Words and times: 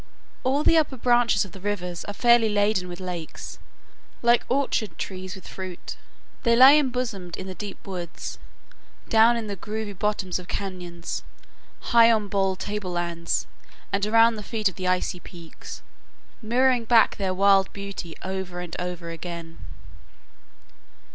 All 0.43 0.63
the 0.63 0.77
upper 0.77 0.97
branches 0.97 1.45
of 1.45 1.51
the 1.51 1.59
rivers 1.61 2.03
are 2.05 2.13
fairly 2.15 2.49
laden 2.49 2.87
with 2.87 2.99
lakes, 2.99 3.59
like 4.23 4.43
orchard 4.49 4.97
trees 4.97 5.35
with 5.35 5.47
fruit. 5.47 5.95
They 6.41 6.55
lie 6.55 6.71
embosomed 6.73 7.37
in 7.37 7.45
the 7.45 7.53
deep 7.53 7.85
woods, 7.85 8.39
down 9.09 9.37
in 9.37 9.45
the 9.45 9.55
grovy 9.55 9.93
bottoms 9.93 10.39
of 10.39 10.47
cañons, 10.47 11.21
high 11.93 12.11
on 12.11 12.29
bald 12.29 12.57
tablelands, 12.57 13.45
and 13.93 14.03
around 14.07 14.37
the 14.37 14.41
feet 14.41 14.67
of 14.67 14.73
the 14.75 14.87
icy 14.87 15.19
peaks, 15.19 15.83
mirroring 16.41 16.85
back 16.85 17.17
their 17.17 17.31
wild 17.35 17.71
beauty 17.71 18.15
over 18.23 18.59
and 18.59 18.75
over 18.79 19.11
again. 19.11 19.59